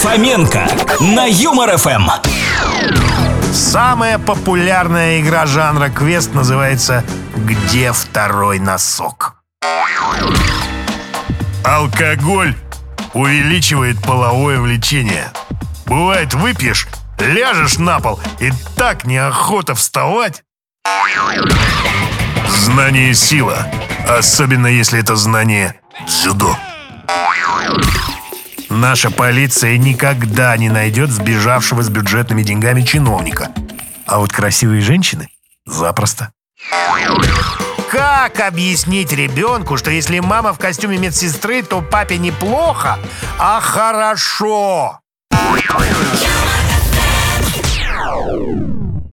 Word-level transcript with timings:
Фоменко 0.00 0.66
на 1.00 1.26
Юмор 1.26 1.76
ФМ. 1.76 2.08
Самая 3.52 4.18
популярная 4.18 5.20
игра 5.20 5.44
жанра 5.44 5.90
квест 5.90 6.32
называется 6.32 7.04
«Где 7.36 7.92
второй 7.92 8.60
носок?». 8.60 9.34
Алкоголь 11.62 12.56
увеличивает 13.12 14.02
половое 14.02 14.58
влечение. 14.58 15.32
Бывает, 15.84 16.32
выпьешь, 16.32 16.88
ляжешь 17.18 17.76
на 17.76 18.00
пол, 18.00 18.18
и 18.38 18.52
так 18.76 19.04
неохота 19.04 19.74
вставать. 19.74 20.44
Знание– 22.48 23.12
сила, 23.14 23.66
особенно 24.08 24.66
если 24.66 24.98
это 24.98 25.14
знание 25.16 25.78
дзюдо. 26.06 26.56
Наша 28.80 29.10
полиция 29.10 29.76
никогда 29.76 30.56
не 30.56 30.70
найдет 30.70 31.10
сбежавшего 31.10 31.82
с 31.82 31.90
бюджетными 31.90 32.42
деньгами 32.42 32.80
чиновника. 32.80 33.50
А 34.06 34.18
вот 34.20 34.32
красивые 34.32 34.80
женщины– 34.80 35.28
запросто. 35.66 36.32
Как 37.90 38.40
объяснить 38.40 39.12
ребенку, 39.12 39.76
что 39.76 39.90
если 39.90 40.18
мама 40.20 40.54
в 40.54 40.58
костюме 40.58 40.96
медсестры, 40.96 41.62
то 41.62 41.82
папе 41.82 42.16
неплохо, 42.16 42.98
а 43.38 43.60
хорошо? 43.60 45.00